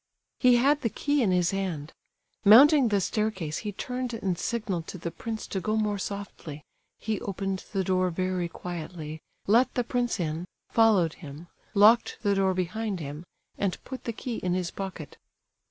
[0.39, 1.91] He had the key in his hand.
[2.43, 6.63] Mounting the staircase he turned and signalled to the prince to go more softly;
[6.97, 12.55] he opened the door very quietly, let the prince in, followed him, locked the door
[12.55, 13.23] behind him,
[13.59, 15.17] and put the key in his pocket.